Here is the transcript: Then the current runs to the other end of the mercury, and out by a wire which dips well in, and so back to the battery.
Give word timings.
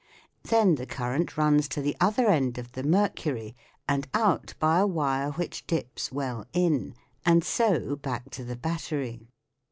Then 0.41 0.73
the 0.73 0.87
current 0.87 1.37
runs 1.37 1.67
to 1.67 1.79
the 1.79 1.95
other 2.01 2.25
end 2.27 2.57
of 2.57 2.71
the 2.71 2.81
mercury, 2.81 3.55
and 3.87 4.07
out 4.15 4.55
by 4.57 4.79
a 4.79 4.87
wire 4.87 5.29
which 5.29 5.67
dips 5.67 6.11
well 6.11 6.47
in, 6.53 6.95
and 7.23 7.43
so 7.43 7.97
back 7.97 8.31
to 8.31 8.43
the 8.43 8.55
battery. 8.55 9.27